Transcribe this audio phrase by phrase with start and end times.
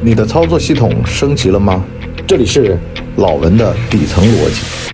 [0.00, 1.84] 你的操作系统升级了吗？
[2.24, 2.78] 这里是
[3.16, 4.92] 老文的底层逻辑。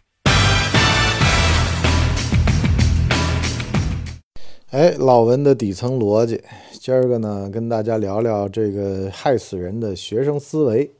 [4.71, 6.43] 哎，老文的底层逻辑，
[6.81, 10.91] 今儿个呢，跟大家聊聊这个害死人的学生思维。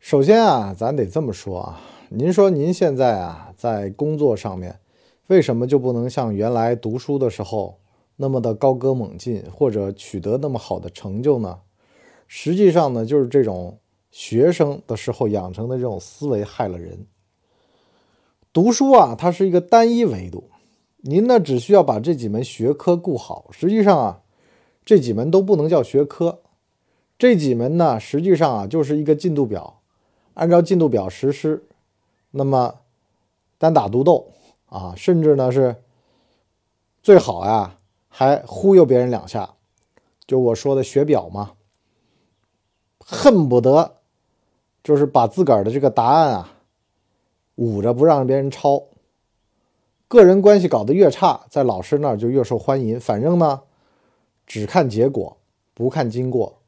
[0.00, 4.80] 首先啊，咱得这么说啊，您说您现在啊，在工作上面，
[5.28, 7.78] 为什么就不能像原来读书的时候？
[8.16, 11.58] 那么的高歌猛进，或者取得那么好的成就呢？
[12.26, 13.78] 实际上呢，就是这种
[14.10, 17.06] 学生的时候养成的这种思维害了人。
[18.52, 20.50] 读书啊，它是一个单一维度，
[21.02, 23.46] 您呢只需要把这几门学科顾好。
[23.50, 24.22] 实际上啊，
[24.84, 26.40] 这几门都不能叫学科，
[27.18, 29.80] 这几门呢，实际上啊就是一个进度表，
[30.34, 31.64] 按照进度表实施。
[32.30, 32.80] 那么
[33.58, 34.32] 单打独斗
[34.66, 35.76] 啊，甚至呢是
[37.02, 37.78] 最好呀。
[38.16, 39.54] 还忽悠别人两下，
[40.24, 41.54] 就我说的学表嘛，
[43.04, 43.96] 恨不得
[44.82, 46.52] 就是把自个儿的这个答案啊
[47.56, 48.82] 捂着不让别人抄。
[50.08, 52.98] 个人关系搞得越差，在老师那儿就越受欢迎。
[52.98, 53.62] 反正呢，
[54.46, 55.36] 只看结果
[55.74, 56.58] 不看经过，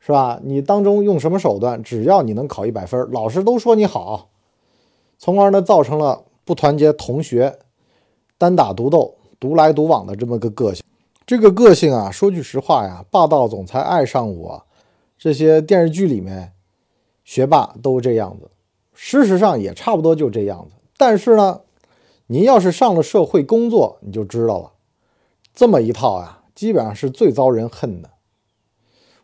[0.00, 0.40] 是吧？
[0.42, 4.28] 你当中用什么手段，只要你能考一百分，老师都说你好，
[5.18, 7.58] 从而呢造成了不团结同学，
[8.38, 9.16] 单打独斗。
[9.40, 10.82] 独来独往的这么个个性，
[11.26, 14.63] 这个个性啊，说句实话呀，霸道总裁爱上我，
[15.24, 16.52] 这些电视剧里面
[17.24, 18.50] 学霸都这样子，
[18.92, 20.74] 事实上也差不多就这样子。
[20.98, 21.62] 但是呢，
[22.26, 24.72] 您要是上了社会工作，你就知道了，
[25.54, 28.10] 这么一套啊，基本上是最遭人恨的。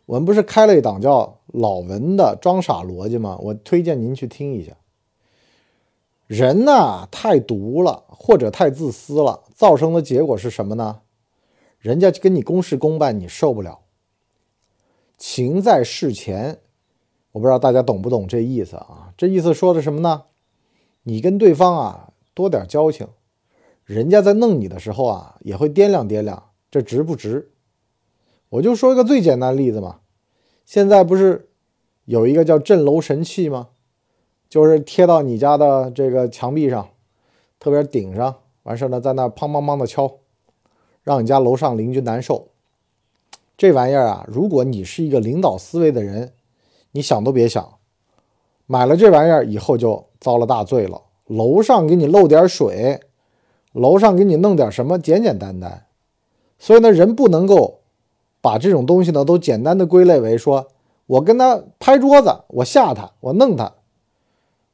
[0.07, 3.37] 我们不是开了一档叫老文的装傻逻辑吗？
[3.39, 4.75] 我推荐您去听一下。
[6.25, 9.43] 人呐，太毒了，或者太自私了。
[9.53, 11.01] 造成的结果是什么呢？
[11.77, 13.81] 人家跟你公事公办，你受不了。
[15.21, 16.61] 情在事前，
[17.31, 19.13] 我不知道大家懂不懂这意思啊？
[19.15, 20.23] 这意思说的什么呢？
[21.03, 23.07] 你跟对方啊多点交情，
[23.85, 27.51] 人家在弄你的时候啊也会掂量掂量，这值不值？
[28.49, 29.99] 我就说一个最简单的例子嘛，
[30.65, 31.51] 现在不是
[32.05, 33.69] 有一个叫镇楼神器吗？
[34.49, 36.89] 就是贴到你家的这个墙壁上，
[37.59, 38.39] 特别顶上。
[38.63, 40.17] 完事儿呢，在那砰砰砰的敲，
[41.03, 42.47] 让你家楼上邻居难受。
[43.61, 46.33] 这玩意儿啊，如果你是一个领导思维的人，
[46.93, 47.77] 你想都别想，
[48.65, 50.99] 买了这玩意儿以后就遭了大罪了。
[51.27, 52.99] 楼上给你漏点水，
[53.71, 55.85] 楼上给你弄点什么，简简单单。
[56.57, 57.81] 所以呢，人不能够
[58.41, 60.69] 把这种东西呢都简单的归类为说
[61.05, 63.73] 我跟他拍桌子，我吓他，我弄他，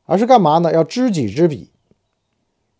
[0.05, 0.71] 而是干嘛呢？
[0.71, 1.71] 要知己知彼。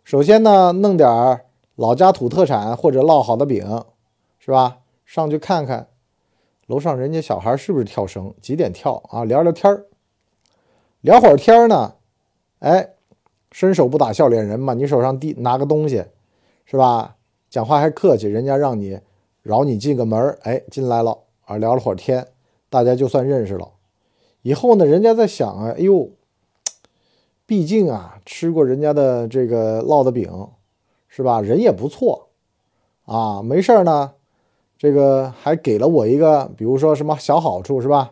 [0.05, 1.41] 首先呢，弄点
[1.75, 3.83] 老家土特产或者烙好的饼，
[4.39, 4.77] 是吧？
[5.03, 5.89] 上去看看
[6.67, 9.23] 楼上人家小孩是不是跳绳，几点跳啊？
[9.23, 9.85] 聊聊天儿，
[11.01, 11.95] 聊会儿天儿呢。
[12.59, 12.93] 哎，
[13.51, 16.03] 伸手不打笑脸人嘛，你手上递拿个东西，
[16.65, 17.15] 是吧？
[17.49, 18.99] 讲话还客气，人家让你
[19.41, 22.27] 饶你进个门哎，进来了啊，聊了会儿天，
[22.69, 23.71] 大家就算认识了。
[24.41, 26.11] 以后呢，人家在想啊，哎呦。
[27.45, 30.49] 毕竟啊，吃过人家的这个烙的饼，
[31.07, 31.39] 是吧？
[31.39, 32.27] 人也不错
[33.05, 34.15] 啊，没事儿呢，
[34.77, 38.11] 这个还给了我一个，比如说什么小好处，是吧？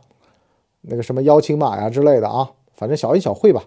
[0.82, 3.66] 那个什么邀请码呀之类的啊，反正小恩小惠吧，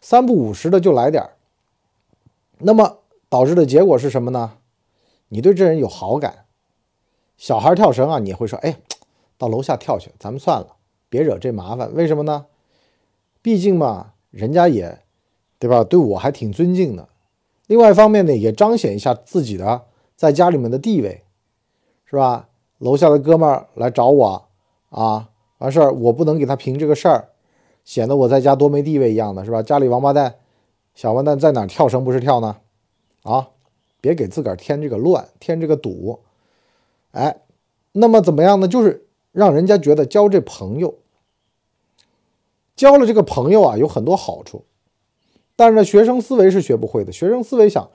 [0.00, 1.30] 三不五十的就来点儿。
[2.58, 4.58] 那么导致的结果是什么呢？
[5.28, 6.44] 你对这人有好感，
[7.36, 8.76] 小孩跳绳啊，你会说，哎，
[9.36, 10.76] 到楼下跳去，咱们算了，
[11.08, 11.92] 别惹这麻烦。
[11.94, 12.46] 为什么呢？
[13.42, 15.00] 毕竟嘛，人家也，
[15.58, 15.82] 对吧？
[15.82, 17.08] 对我还挺尊敬的。
[17.66, 21.23] 另外一方面呢，也彰显一下自己的在家里面的地位，
[22.04, 22.48] 是吧？
[22.78, 24.46] 楼下的哥们儿来找我
[24.90, 27.28] 啊，完事儿我不能给他评这个事儿，
[27.84, 29.62] 显得我在家多没地位一样的，是吧？
[29.62, 30.34] 家里王八蛋、
[30.94, 32.56] 小王八蛋在哪跳绳不是跳呢？
[33.22, 33.48] 啊，
[34.00, 36.20] 别给自个儿添这个乱，添这个堵。
[37.12, 37.42] 哎，
[37.92, 38.68] 那么怎么样呢？
[38.68, 40.98] 就是让人家觉得交这朋友。
[42.76, 44.64] 交了这个朋友啊，有很多好处，
[45.54, 47.12] 但是呢，学生思维是学不会的。
[47.12, 47.88] 学生思维想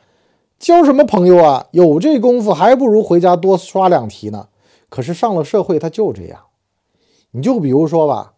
[0.60, 1.68] 交什么朋友啊？
[1.72, 4.50] 有这功夫，还不如回家多刷两题呢。
[4.90, 6.46] 可是上了社会，他就这样。
[7.32, 8.34] 你就比如说吧，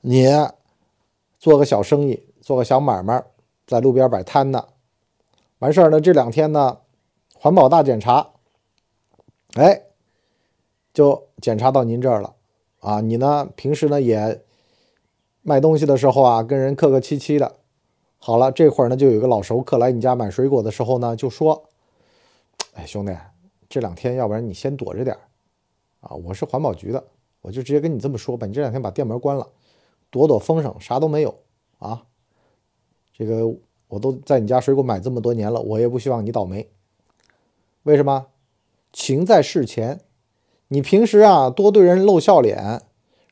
[0.00, 0.26] 你
[1.38, 3.22] 做个小生意，做个小买卖，
[3.66, 4.64] 在路边摆摊呢，
[5.58, 6.78] 完事儿呢，这两天呢，
[7.34, 8.30] 环保大检查，
[9.54, 9.82] 哎，
[10.92, 12.34] 就检查到您这儿了
[12.80, 13.00] 啊。
[13.00, 14.42] 你呢，平时呢也。
[15.42, 17.54] 卖东西的时候啊，跟人客客气气的。
[18.18, 21.64] 好了，这会儿呢，就有一个老熟客来你家买水果的时候呢，就说
[22.74, 23.16] ：“哎，兄弟，
[23.68, 25.16] 这两天要不然你先躲着点
[26.00, 27.02] 啊，我是环保局的
[27.40, 29.46] 我就直接跟你这么说吧，你这两天把店门关了，
[30.10, 31.34] 躲躲风声，啥都没有
[31.78, 32.02] 啊。
[33.16, 33.46] 这个
[33.86, 36.68] 我都在你家水果买这么多年了，我也不希望你倒霉。
[37.84, 38.26] 为什么？
[38.92, 40.00] 情在事前，
[40.68, 42.82] 你平时啊多对人露笑脸，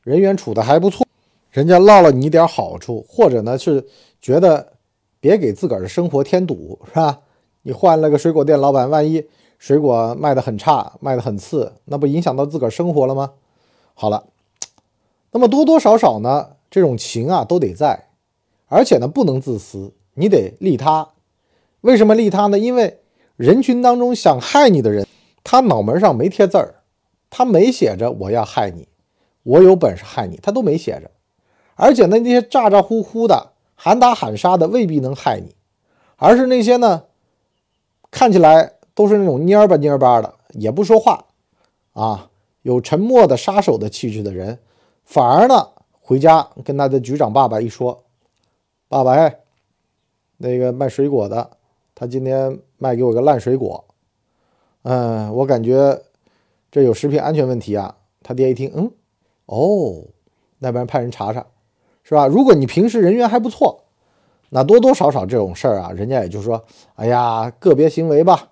[0.03, 1.05] 人缘处的还不错，
[1.51, 3.85] 人家落了你点好处，或者呢是
[4.21, 4.76] 觉得
[5.19, 7.19] 别给自个儿的生活添堵，是吧？
[7.63, 9.25] 你换了个水果店老板，万一
[9.57, 13.33] 水果卖的很差，卖的很次，那不影响到自个儿生活了吗？
[13.93, 14.25] 好了，
[15.31, 18.09] 那么多多少少呢，这种情啊都得在，
[18.67, 21.09] 而且呢不能自私，你得利他。
[21.81, 22.57] 为什么利他呢？
[22.57, 22.99] 因为
[23.35, 25.05] 人群当中想害你的人。
[25.49, 26.75] 他脑门上没贴字儿，
[27.29, 28.89] 他没写着我要害你，
[29.43, 31.09] 我有本事害你，他都没写着。
[31.75, 35.55] 而且呢，那些咋咋呼呼的、喊打喊杀的未必能害你，
[36.17, 37.03] 而是那些呢，
[38.11, 41.25] 看起来都是那种蔫吧蔫吧的，也不说话
[41.93, 42.29] 啊，
[42.63, 44.59] 有沉默的杀手的气质的人，
[45.05, 45.69] 反而呢，
[46.01, 48.03] 回家跟他的局长爸爸一说
[48.89, 49.41] ：“爸爸，哎，
[50.37, 51.51] 那个卖水果的，
[51.93, 53.85] 他今天卖给我个烂水果。”
[54.83, 56.01] 嗯，我感觉
[56.71, 57.97] 这有食品安全问题啊。
[58.23, 58.91] 他爹一听，嗯，
[59.45, 60.03] 哦，
[60.59, 61.45] 那边派人查查，
[62.07, 62.25] 是吧？
[62.25, 63.83] 如果你平时人缘还不错，
[64.49, 66.63] 那多多少少这种事儿啊，人家也就说，
[66.95, 68.51] 哎呀，个别行为吧，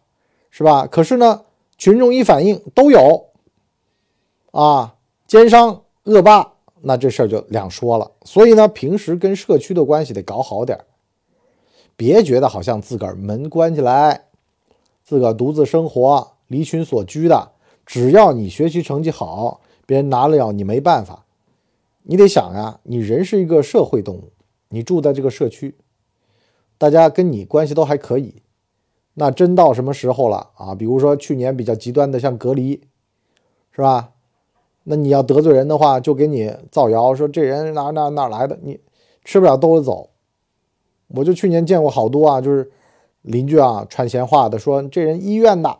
[0.51, 0.85] 是吧？
[0.87, 1.41] 可是呢，
[1.77, 3.27] 群众一反应都有
[4.51, 8.11] 啊，奸商恶霸，那这事儿就两说了。
[8.25, 10.83] 所以呢，平时跟社区的关系得搞好点儿
[11.95, 14.25] 别觉得好像自个儿门关起来。
[15.01, 17.51] 自个儿独自生活，离群所居的，
[17.85, 21.24] 只要你学习成绩好，别人拿了你没办法。
[22.07, 24.31] 你得想呀，你人是一个社会动物，
[24.69, 25.75] 你住在这个社区，
[26.77, 28.41] 大家跟你关系都还可以。
[29.15, 30.75] 那真到什么时候了啊？
[30.75, 32.81] 比如说去年比较极端的，像隔离，
[33.71, 34.11] 是吧？
[34.83, 38.79] 那你要得罪人的话，就给你造谣说这人哪哪哪来的，你
[39.23, 40.11] 吃不了兜着走。
[41.09, 42.71] 我就去年见过好多啊，就是。
[43.25, 45.79] 邻居啊，传闲话的说这人医院的，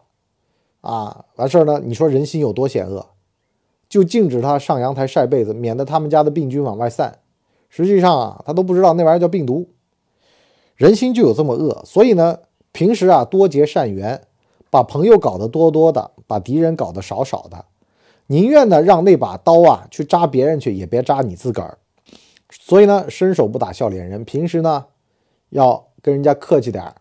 [0.82, 1.80] 啊，完事儿呢。
[1.86, 3.06] 你说人心有多险恶，
[3.96, 7.20] 就禁止他上阳台晒被子，免得他们家的病菌往外散。
[7.70, 9.70] 实际上啊，他都不知道那玩意儿叫病毒。
[10.76, 12.40] 人心就有这么恶，所以呢，
[12.74, 14.22] 平时啊多结善缘，
[14.70, 17.64] 把朋友搞得多多的，把敌人搞得少少的，
[18.28, 21.78] 宁愿呢让那把刀啊去扎别人去，也别扎你自个儿。
[22.52, 24.88] 所以呢，伸手不打笑脸人，平时呢
[25.52, 26.96] 要跟人家客气点儿。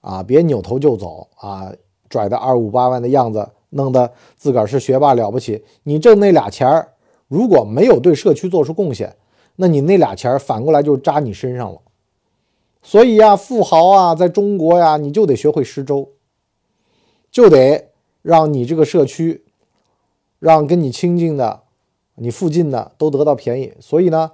[0.00, 1.72] 啊，别扭头就走啊！
[2.08, 5.64] 拽的二五八万的样子，弄得自个儿是学霸了不起。
[5.84, 6.94] 你挣那俩钱儿，
[7.28, 9.14] 如果没有对社区做出贡献，
[9.54, 11.80] 那你那俩钱儿反过来就扎你身上了。
[12.82, 16.08] 所以呀，富豪啊，在中国呀，你就得学会施粥，
[17.30, 17.90] 就得
[18.22, 19.44] 让你这个社区，
[20.40, 21.60] 让跟你亲近的、
[22.16, 23.72] 你附近的都得到便宜。
[23.78, 24.32] 所以呢，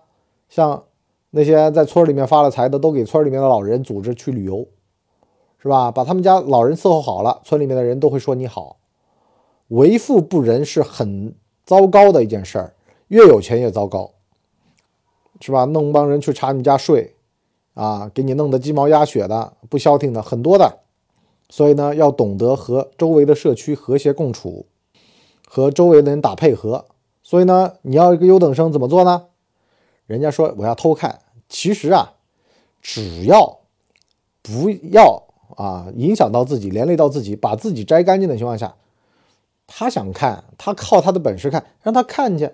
[0.49, 0.85] 像
[1.31, 4.67] 那些在村里面发了财的，都给村里面的老人组织去旅游。
[5.63, 5.93] 是吧？
[5.93, 8.79] 把他们家老人伺候好了，村里面的人都会说你好。
[9.73, 11.35] 为富不仁是很
[11.65, 12.75] 糟糕的一件事儿，
[13.09, 14.11] 越有钱越糟糕，
[15.41, 15.65] 是吧？
[15.65, 17.15] 弄帮人去查你家税，
[17.73, 20.81] 啊，给你弄得鸡毛鸭血的，不消停的很多的。
[21.49, 24.67] 所以呢，要懂得和周围的社区和谐共处，
[25.49, 26.85] 和周围的人打配合。
[27.23, 29.29] 所以呢，你要一个优等生怎么做呢？
[30.07, 32.13] 人家说我要偷看，其实啊，
[32.83, 33.61] 只要
[34.43, 35.25] 不要。
[35.55, 38.75] 啊，影响到自己，连累到自己，把自己摘干净的情况下，
[39.67, 42.51] 他想看，他靠他的本事看，让他看去。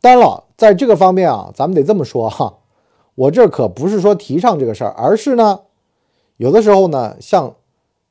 [0.00, 2.58] 当然了，在这个方面啊，咱们得这么说哈，
[3.14, 5.60] 我这可不是说提倡这个事儿，而是呢，
[6.38, 7.54] 有的时候呢，像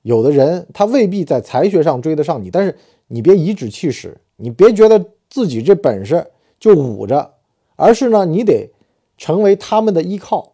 [0.04, 2.78] 有的人他未必在才学上追得上你，但是
[3.08, 7.34] 你别颐指气使，你别觉得自己这本事就捂着，
[7.76, 8.72] 而是呢，你得
[9.18, 10.54] 成为他们的依靠，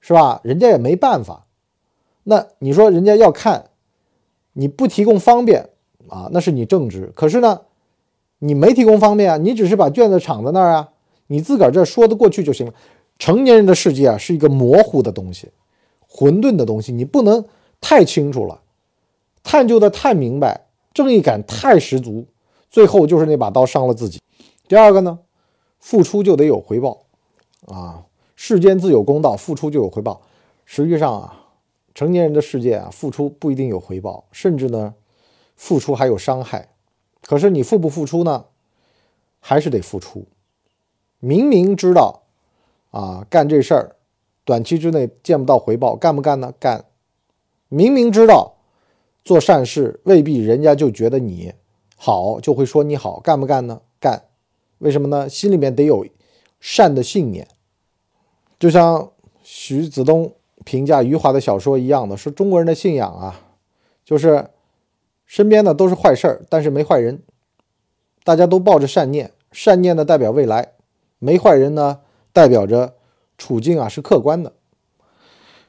[0.00, 0.40] 是吧？
[0.42, 1.46] 人家也没办法。
[2.24, 3.70] 那你说人家要看，
[4.54, 5.70] 你不提供方便
[6.08, 7.10] 啊，那是你正直。
[7.14, 7.60] 可是呢，
[8.38, 10.88] 你没提供方便啊，你只是把卷子敞在那儿啊，
[11.28, 12.72] 你自个儿这说得过去就行了。
[13.18, 15.48] 成年人的世界啊，是一个模糊的东西，
[16.08, 17.44] 混沌的东西，你不能
[17.80, 18.60] 太清楚了，
[19.42, 22.26] 探究的太明白，正义感太十足，
[22.70, 24.20] 最后就是那把刀伤了自己。
[24.66, 25.18] 第二个呢，
[25.78, 26.98] 付出就得有回报
[27.66, 28.02] 啊，
[28.36, 30.20] 世间自有公道，付出就有回报。
[30.64, 31.34] 实际上啊。
[31.94, 34.94] 成年人的世界啊，付出不一定有回报，甚至呢，
[35.58, 36.70] 付出还有伤害。
[37.20, 38.46] 可是你付不付出呢？
[39.40, 40.26] 还是得付出。
[41.18, 42.22] 明明知道
[42.90, 43.96] 啊，干这事儿
[44.44, 46.54] 短期之内见不到回报，干不干呢？
[46.58, 46.86] 干。
[47.68, 48.54] 明明知道
[49.22, 51.52] 做善事未必人家就觉得你
[51.96, 53.82] 好，就会说你好，干不干呢？
[54.00, 54.22] 干。
[54.78, 55.28] 为什么呢？
[55.28, 56.06] 心里面得有
[56.60, 57.46] 善的信念。
[58.58, 59.10] 就像
[59.42, 60.32] 徐子东
[60.64, 63.40] 评价余华的小说一样的，说中国人的信仰啊，
[64.04, 64.48] 就是
[65.28, 67.22] 身边的都是坏事儿，但是没坏人，
[68.24, 70.72] 大家都抱着善念，善念呢代表未来，
[71.18, 72.00] 没坏人呢
[72.32, 72.94] 代表着
[73.36, 74.54] 处境啊是客观的。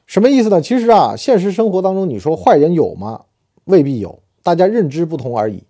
[0.06, 0.62] 什么意思呢？
[0.62, 3.26] 其实啊，现实生活当中，你说坏人有吗？
[3.66, 5.62] 未必有，大家认知不同而已。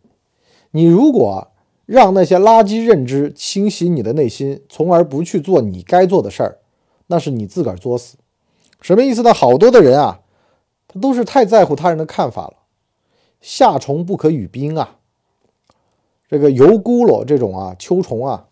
[0.70, 1.48] 你如果
[1.84, 6.58] 让那些垃圾认知清洗你的内心，从而不去做你该做的事儿，
[7.08, 8.16] 那是你自个儿作死。
[8.80, 9.34] 什么意思呢？
[9.34, 10.20] 好多的人啊，
[10.86, 12.54] 他都是太在乎他人的看法了。
[13.40, 14.98] 夏虫不可语冰啊，
[16.28, 18.46] 这个油轱辘这种啊，秋虫啊，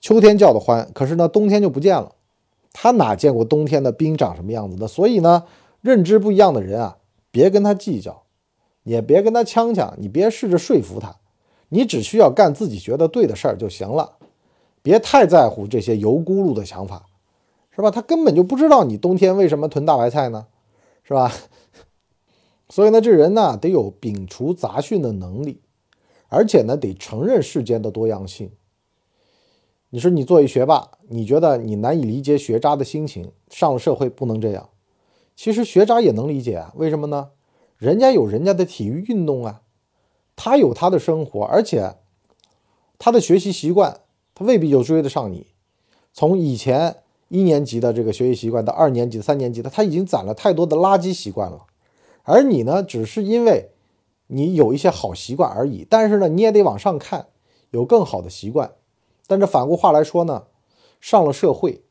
[0.00, 2.12] 秋天叫的欢，可是呢，冬天就不见了。
[2.72, 4.88] 他哪见过冬天的冰长什么样子的？
[4.88, 5.44] 所以呢，
[5.82, 6.96] 认知不一样的人啊，
[7.30, 8.22] 别跟他计较，
[8.82, 11.16] 也别跟他呛呛，你别试着说服他，
[11.68, 14.12] 你只需要干自己觉得对的事儿就行了，
[14.82, 17.04] 别太在乎这些油轱辘的想法，
[17.76, 17.90] 是吧？
[17.90, 20.46] 他根本就不知道你冬天为什么囤大白菜呢，
[21.04, 21.30] 是吧？
[22.72, 25.60] 所以呢，这人呢得有摒除杂讯的能力，
[26.28, 28.50] 而且呢得承认世间的多样性。
[29.90, 34.70] 你说你作为学霸，你觉得你难以理解学渣的心情，上了社会不能这样。
[35.36, 37.32] 其实学渣也能理解啊，为什么呢？
[37.76, 39.60] 人家有人家的体育运动啊，
[40.34, 41.96] 他有他的生活，而且
[42.98, 44.00] 他的学习习惯，
[44.34, 45.48] 他未必就追得上你。
[46.14, 51.66] 从以前一年级的这个学习习惯到二年级、三年级的，他已经攒了太多的垃圾习惯了。
[52.24, 53.70] 而你呢，只是因为
[54.26, 55.86] 你有一些好习惯而已。
[55.88, 57.26] 但是呢，你也得往上看，
[57.70, 58.72] 有更好的习惯。
[59.26, 60.44] 但这反过话来说呢，
[61.00, 61.82] 上了社会，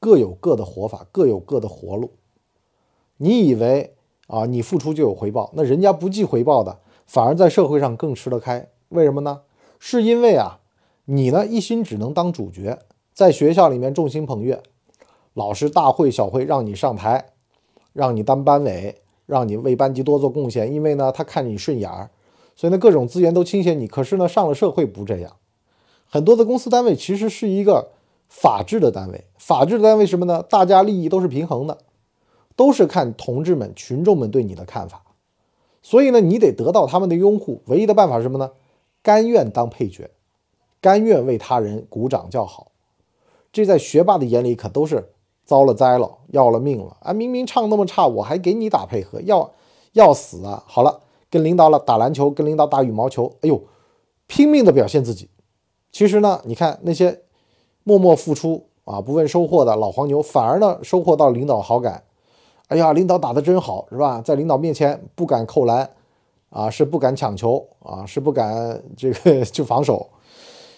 [0.00, 2.12] 各有各的活法，各有各的活路。
[3.18, 3.94] 你以为
[4.26, 8.68] 啊，你付出就有回报，那人家不计回报的，反而在社会上更吃得开。
[8.88, 9.42] 为什么呢？
[9.78, 10.60] 是因为啊，
[11.04, 12.78] 你呢一心只能当主角，
[13.12, 14.62] 在学校里面众星捧月，
[15.34, 17.32] 老师大会小会让你上台，
[17.92, 19.01] 让你当班委，
[19.32, 22.10] 让你为班级多做贡献，因为呢他看你顺眼儿，
[22.54, 23.88] 所以呢各种资源都倾斜你。
[23.88, 25.36] 可是呢上了社会不这样。
[26.06, 27.92] 很多的公司单位其实是一个
[28.28, 30.42] 法治的单位，法治的单位什么呢？
[30.42, 31.78] 大家利益都是平衡的，
[32.54, 35.02] 都是看同志们、群众们对你的看法，
[35.82, 37.62] 所以呢，你得得到他们的拥护。
[37.66, 38.52] 唯一的办法是什么呢？
[39.02, 40.10] 甘愿当配角，
[40.80, 42.70] 甘愿为他人鼓掌叫好。
[43.50, 45.11] 这在学霸的眼里可都是
[45.44, 47.12] 遭了灾了，要了命了啊！
[47.12, 49.50] 明明唱那么差，我还给你打配合，要
[49.92, 50.62] 要死啊！
[50.66, 53.60] 好了，跟领导了打篮球，跟领导打羽毛球，哎呦，
[54.26, 55.28] 拼命的表现自己。
[55.90, 57.22] 其实呢，你看那些
[57.82, 62.02] 默默付出啊、不问收获的老黄牛，反而呢收获到领导好感。
[62.68, 64.20] 哎呀，领导打得真好，是吧？
[64.20, 65.88] 在领导面前不敢扣篮
[66.50, 70.08] 啊，是不敢抢球啊，是不敢这个 去防守。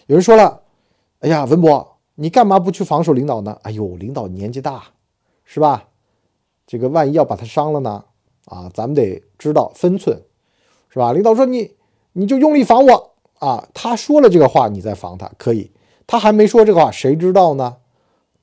[0.06, 0.60] 有人说了，
[1.20, 3.58] 哎呀，文博，你干嘛不去防守领导呢？
[3.62, 4.84] 哎呦，领导年纪大，
[5.44, 5.88] 是吧？
[6.66, 8.04] 这个万一要把他伤了呢？
[8.46, 10.22] 啊，咱们得知道分寸，
[10.88, 11.12] 是吧？
[11.12, 11.72] 领导说你
[12.12, 13.10] 你就用力防我。
[13.40, 15.70] 啊，他说了这个话，你再防他可以。
[16.06, 17.76] 他还没说这个话，谁知道呢？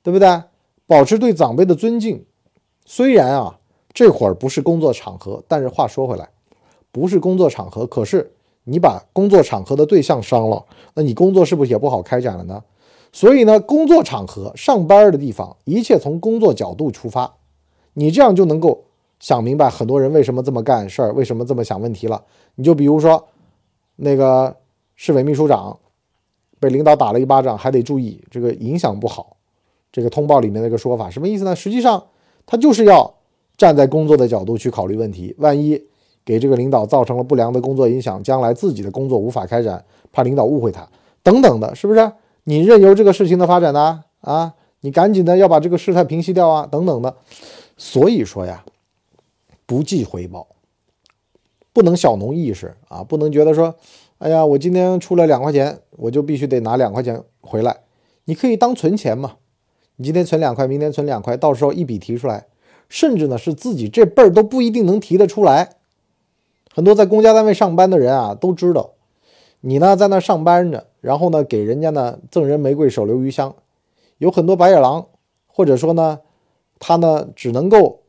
[0.02, 0.42] 对不对？
[0.86, 2.24] 保持对长辈的尊敬。
[2.84, 3.58] 虽然啊，
[3.92, 6.28] 这会儿不是工作场合，但是话说回来，
[6.92, 8.32] 不是工作场合，可是
[8.64, 10.64] 你把工作场合的对象伤了，
[10.94, 12.62] 那你工作是不是也不好开展了呢？
[13.12, 17.32] 所以呢，工作场合、上班的地方，一切从工作角度出发，
[17.94, 18.84] 你这样就能够
[19.20, 22.24] 想明白很多人为什么这么干事儿，为什么这么想问题了。
[22.54, 23.28] 你就比如说
[23.96, 24.56] 那个。
[24.94, 25.76] 市委秘书长
[26.60, 29.36] 被领导打了一巴掌，还得注意这个影响不好。
[29.90, 31.56] 这个通报里面那个说法什么意思呢？
[31.56, 32.00] 实际上
[32.46, 33.12] 他就是要
[33.56, 35.34] 站在工作的角度去考虑问题。
[35.38, 35.82] 万一
[36.24, 40.86] 给这个领导造成了不良的工作影响，将来自己的工作无法开展，怕领导误会他
[41.24, 42.12] 等等的，是不是？
[42.44, 44.04] 你任由这个事情的发展呢？
[44.20, 47.16] 啊，你赶紧的要把这个事态平息掉啊，等等的。
[47.76, 48.64] 所以说呀，
[49.66, 50.46] 不计回报，
[51.72, 53.74] 不能小农意识啊，不能觉得说。
[54.18, 57.80] 哎呀，我今天出了两块钱，我就必须得拿两块钱回来。
[58.26, 59.32] 你可以当存钱嘛，
[59.96, 62.46] 你今天存两块，明天存两块，到时候一笔提出来，
[62.88, 65.70] 甚至呢是自己这辈儿都不一定能提得出来。
[66.72, 68.92] 很多在公家单位上班的人啊，都知道，
[69.64, 73.54] 你呢在那上班着，然后呢给人家呢赠人玫瑰，手留余香。
[74.18, 75.06] 有很多白眼狼，
[75.46, 76.18] 或者说呢，
[76.80, 78.00] 他呢只能够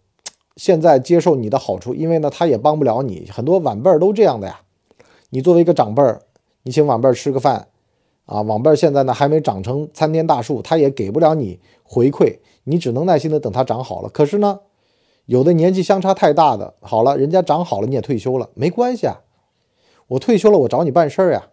[0.55, 3.29] 现在接受你的好处，因为呢他也帮不了你。
[3.31, 4.62] 很多晚辈儿都这样的呀。
[5.29, 6.22] 你作为一个长辈儿，
[6.63, 7.67] 你请晚辈儿吃个饭，
[8.25, 14.10] 啊，晚辈儿现在呢还没长成参天大树，他也给不了你回馈，你只能耐心的等他长好了。
[14.10, 14.60] 可是呢，
[15.25, 19.22] 有的年纪相差太大的，好了，人家长好了，你也退休了，没关系啊，
[20.13, 21.48] 我退休了，我找你办事儿呀，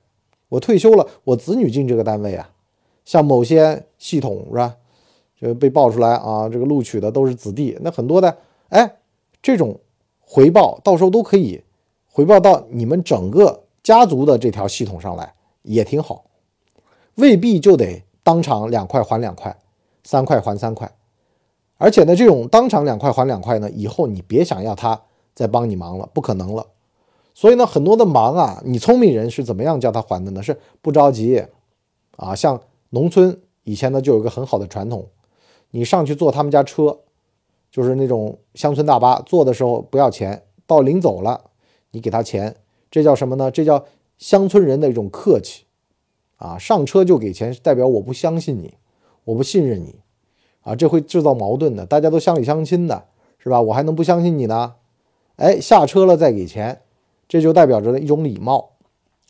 [0.50, 2.50] 我退休了，我子女进这个单位啊。
[3.06, 4.76] 像某些系统是吧，
[5.40, 8.36] 就被爆出来啊，这个录取的都是子弟，那很多的，
[8.68, 8.96] 哎，
[9.40, 9.80] 这种
[10.20, 11.62] 回报到时候都可以
[12.06, 16.26] 回报到你们整个家族的这条系统上来，也挺好，
[17.14, 19.56] 未必就得当场两块还两块，
[20.04, 20.92] 三块还三块，
[21.78, 25.00] 而且呢，这种当场两块还两块呢，以后你别想要他
[25.34, 26.66] 再帮你忙了，不可能了。
[27.40, 30.42] 所以呢，很多的忙啊，你聪明人是怎么样叫他还的呢？
[30.42, 31.42] 是不着急
[32.16, 32.60] 啊，像。
[32.92, 35.06] 农村以前呢就有一个很好的传统，
[35.70, 36.98] 你上去坐他们家车，
[37.70, 41.40] 就是那种乡村大巴，坐的时候不要钱，到临走了
[41.92, 42.56] 你给他钱，
[42.90, 43.48] 这叫什么呢？
[43.48, 43.84] 这叫
[44.18, 45.66] 乡村人的一种客气
[46.36, 46.58] 啊！
[46.58, 48.74] 上车就给钱，代表我不相信你，
[49.22, 50.00] 我不信任你
[50.62, 50.74] 啊！
[50.74, 53.04] 这会制造矛盾的，大家都乡里乡亲的，
[53.38, 53.60] 是吧？
[53.60, 54.74] 我还能不相信你呢？
[55.36, 56.82] 哎，下车了再给钱，
[57.30, 58.70] 这就代表着一种礼貌。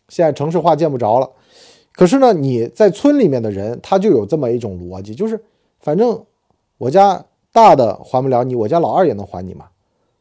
[0.08, 1.30] 现在城市化见不着了。
[1.92, 5.44] 可是呢，你在村里面的人，他就有这么一种逻辑，就是
[5.80, 6.24] 反正
[6.78, 9.66] 我家大的还不了你，我家老二也能还你嘛。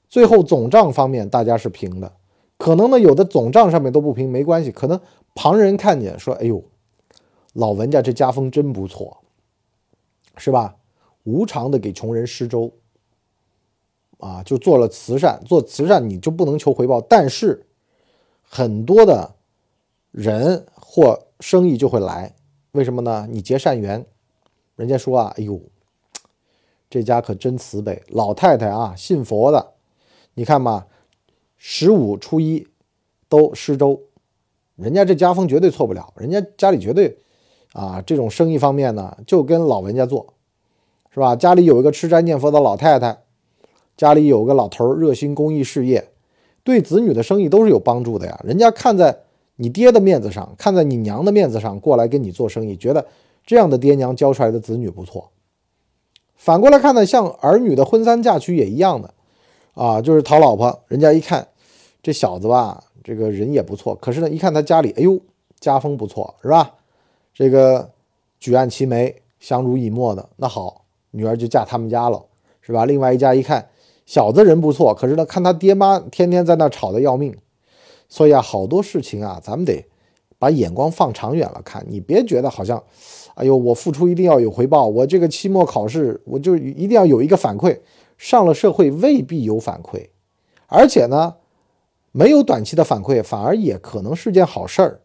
[0.09, 2.11] 最后总账方面大家是平的，
[2.57, 4.73] 可能呢有的总账上面都不平，没关系。
[4.73, 4.99] 可能
[5.33, 6.61] 旁人看见说：“哎呦，
[7.53, 9.19] 老文家这家风真不错，
[10.35, 10.75] 是吧？
[11.23, 12.71] 无偿的给穷人施粥，
[14.17, 15.41] 啊，就做了慈善。
[15.45, 17.65] 做慈善你就不能求回报，但是
[18.49, 19.35] 很多的
[20.11, 22.35] 人或。”生意就会来，
[22.73, 23.25] 为什么呢？
[23.31, 24.05] 你结善缘，
[24.75, 25.57] 人家说啊，哎呦，
[26.89, 29.71] 这家可真慈悲，老太太啊，信佛的，
[30.33, 30.87] 你看嘛，
[31.55, 32.67] 十五初一
[33.29, 34.01] 都施粥，
[34.75, 37.17] 人家这家风绝对错不了，人家家里绝对
[37.71, 40.33] 啊，这种生意方面呢，就跟老文家做，
[41.13, 41.37] 是吧？
[41.37, 43.21] 家里有一个吃斋念佛的老太太，
[43.95, 46.09] 家里有个老头热心公益事业，
[46.69, 49.17] 对子女的生意都是有帮助的呀，人家看在。
[49.61, 53.05] 你爹的面子上，看在你娘的面子上，过来跟你做生意，觉得
[53.45, 55.31] 这样的爹娘教出来的子女不错。
[56.37, 59.13] 反过来看呢，像儿女的婚丧嫁娶也一样的，
[59.73, 61.45] 啊，就是讨老婆，人家一看
[62.01, 65.19] 这小子吧，这个人也不错，可是呢，一看他家里，哎呦，
[65.59, 66.75] 家风不错，是吧？
[67.33, 67.89] 这个
[68.39, 72.23] 举案齐眉，相濡以沫的，那好，女儿就嫁他们家了，
[72.61, 72.85] 是吧？
[72.85, 73.67] 另外一家一看，
[74.09, 77.37] 小子人不错，可是呢，看他爹妈天天在那吵得要命。
[78.07, 79.85] 所以啊，好多事情啊，咱们得
[80.39, 81.85] 把眼光放长远了看。
[81.87, 82.83] 你别觉得好像，
[83.35, 87.77] 哎呦，我付出一定要有回报，我这个期末考试我就一定要有一个反馈。
[88.17, 90.07] 上了社会未必有反馈，
[90.65, 91.35] 而且呢，
[92.11, 95.01] 没有短期的反馈，反而也可能是件好事儿，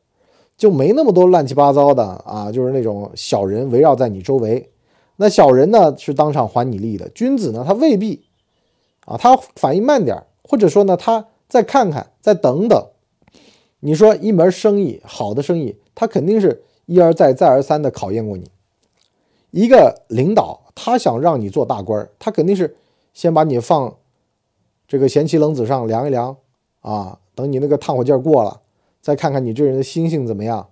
[0.57, 4.71] 就没那么多乱七八糟的啊，就是那种小人围绕在你周围。
[5.17, 8.25] 那小人呢是当场还你利的，君子呢他未必
[9.05, 12.87] 啊，他反应慢点或者说呢他再看看，再等等。
[13.81, 18.51] 你说一门生意好的生意，他肯定是一而再再而三的考验过你。
[19.51, 22.77] 一个领导，他想让你做大官儿他肯定是
[23.13, 23.95] 先把你放
[24.89, 26.37] 这个贤妻冷子上量一量
[26.81, 28.61] 啊，等你那个炭火劲儿过了，
[29.01, 30.67] 再看看你这人的心性怎么样，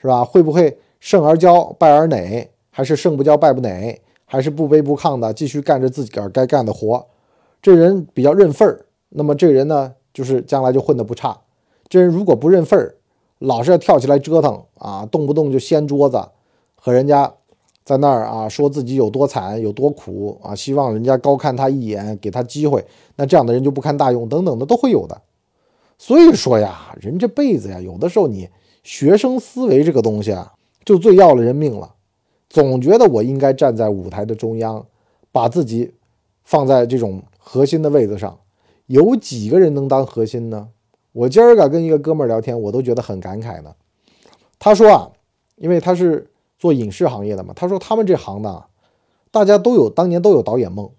[0.00, 0.24] 是吧？
[0.24, 7.06] 会不会胜而骄败而馁，还是胜不骄败不馁，还是不卑不亢的继续干着自个儿该干的活？
[7.60, 11.38] 这人比较认份儿，那么这人呢，就是将来就混得不差。
[11.88, 12.94] 这人如果不认份儿，
[13.38, 16.22] 老是要跳起来折腾啊，动不动就掀桌子，
[16.76, 17.32] 和人家
[17.84, 22.84] 在那儿啊说自己有多惨有多苦啊，希望人家高看他一眼，给他机会，
[23.16, 25.20] 那这样的人就不堪大用等等的都会有的。
[25.98, 28.48] 所以说呀，人这辈子呀，有的时候你
[28.84, 30.52] 学生思维这个东西啊，
[30.84, 31.94] 就最要了人命了。
[32.48, 34.86] 总觉得我应该站在舞台的中央，
[35.32, 35.92] 把自己
[36.48, 38.38] 放在这种核心的位子上，
[38.86, 40.68] 有几个人能当核心呢？
[41.12, 43.74] 我今儿个跟一个哥们儿聊天，我都觉得很感慨呢。
[44.58, 45.10] 他说啊，
[45.56, 48.64] 因为他是做影视行业的嘛，他说他们这行的，
[49.30, 50.90] 大家都有当年都有导演梦，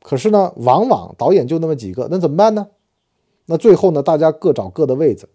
[0.00, 2.68] 可是呢，往往导演就那么几个，那怎么办呢？
[3.46, 5.28] 那最后呢，大家各找各的位子，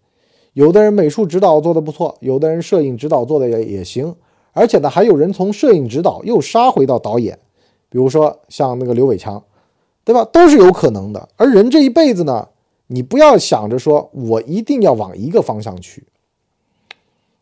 [0.54, 4.16] 有的人美术指导做的不错，有的人摄影指导做的也也行，
[4.52, 7.38] 而且呢，还有人从摄影指导又杀回到导演，
[7.90, 9.44] 比如说像那个刘伟强，
[10.04, 10.24] 对吧？
[10.24, 11.28] 都是有可能的。
[11.36, 12.48] 而人这一辈子呢？
[12.92, 16.04] 你不要想着说我一定要往一个方向去，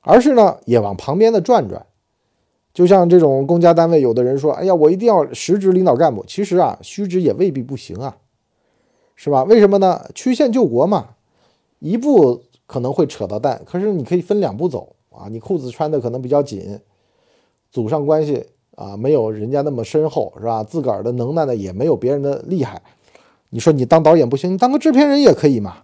[0.03, 1.87] 而是呢也往旁边的转转。
[2.75, 8.19] 就像这种公家单位，有的人说：“哎呀，我一定要实职领导干部。”其实啊，虚职也未必不行啊，
[9.17, 9.43] 是吧？
[9.45, 10.05] 为什么呢？
[10.15, 11.15] 曲线救国嘛，
[11.79, 15.29] 一步可能会扯到蛋，可是你可以分两步走啊。
[15.31, 16.79] 你裤子穿的可能比较紧，
[17.71, 18.47] 祖上关系
[18.79, 20.63] 啊没有人家那么深厚，是吧？
[20.63, 22.81] 自个儿的能耐呢也没有别人的厉害。
[23.51, 25.79] 你说你当导演不行，你当个制片人也可以嘛，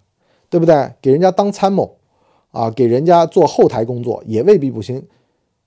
[0.49, 0.93] 对不对？
[1.03, 1.97] 给人家当参谋，
[2.53, 5.05] 啊，给人家做后台工作也未必不行。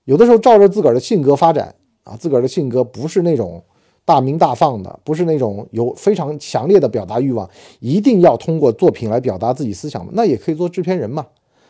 [0.04, 3.62] 有的时候照着自个儿的性格发展啊，自个儿的性格不是那种
[4.06, 7.46] 大明大放的，不是那种有非常强烈的表达欲望，
[7.80, 11.26] 一定要通过作品来表达自己思想的，那也可以做制片人嘛，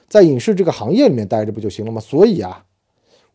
[0.09, 2.01] 在影视这个行业里面待着不就行了吗？
[2.01, 2.65] 所以啊，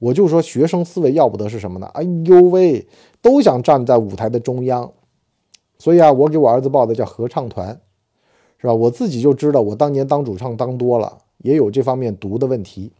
[0.03, 1.87] 我就说学生思维要不得是什么呢？
[1.93, 2.85] 哎呦喂，
[3.21, 4.91] 都想站在舞台的中央。
[5.77, 7.79] 所以啊，我给我儿子报的叫合唱团，
[8.57, 8.73] 是吧？
[8.73, 12.91] 我自己就知道，我当年当主唱当多了，也有这方面读的问题。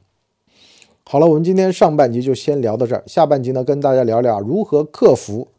[1.04, 5.50] 好了，我们今天上半集就先聊到这儿，下半集呢，跟大家聊聊如何克服，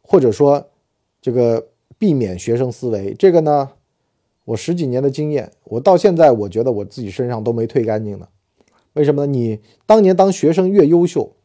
[0.00, 0.66] 或者说
[1.20, 1.66] 这个
[1.98, 3.12] 避免学生思维。
[3.12, 3.68] 这个呢，
[4.46, 8.26] 我十几年的经验，我到现在我觉得我自己身上都没退干净呢。
[8.96, 9.30] 为什么呢？
[9.30, 11.36] 你当年当学生越优秀，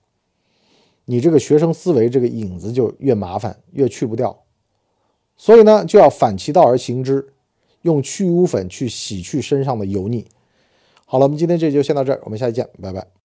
[1.03, 4.43] 你这个学生思维这个影子就越麻烦，越去不掉。
[5.35, 7.33] 所以呢，就要反其道而行之，
[7.81, 10.25] 用去污粉去洗去身上的油腻。
[11.05, 13.20] 好了，我们今天这就先到这儿，我们下期见，拜拜。